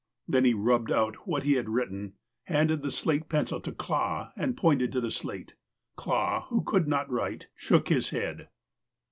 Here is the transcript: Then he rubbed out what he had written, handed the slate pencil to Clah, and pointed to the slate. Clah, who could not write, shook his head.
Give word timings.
Then 0.27 0.45
he 0.45 0.55
rubbed 0.55 0.91
out 0.91 1.27
what 1.27 1.43
he 1.43 1.53
had 1.53 1.69
written, 1.69 2.13
handed 2.45 2.81
the 2.81 2.89
slate 2.89 3.29
pencil 3.29 3.61
to 3.61 3.71
Clah, 3.71 4.31
and 4.35 4.57
pointed 4.57 4.91
to 4.93 4.99
the 4.99 5.11
slate. 5.11 5.53
Clah, 5.95 6.45
who 6.47 6.63
could 6.63 6.87
not 6.87 7.07
write, 7.11 7.49
shook 7.53 7.89
his 7.89 8.09
head. 8.09 8.47